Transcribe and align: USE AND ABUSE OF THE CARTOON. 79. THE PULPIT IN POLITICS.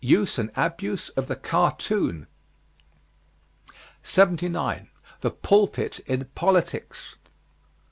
USE 0.03 0.39
AND 0.39 0.51
ABUSE 0.55 1.09
OF 1.09 1.27
THE 1.27 1.35
CARTOON. 1.35 2.25
79. 4.01 4.89
THE 5.19 5.29
PULPIT 5.29 5.99
IN 6.07 6.25
POLITICS. 6.33 7.17